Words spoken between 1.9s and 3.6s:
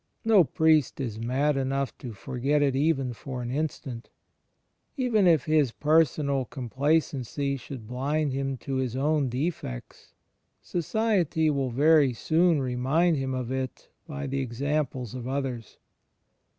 to forget it even for an